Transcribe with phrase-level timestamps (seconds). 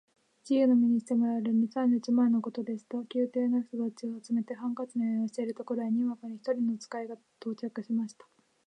[0.43, 2.97] 自由の身にしてもらえる二三日前のことでした。
[3.13, 8.25] 宮廷の人たちを集めて、ハンカチの余興をしているところへ、にわかに一人の使が到着しました。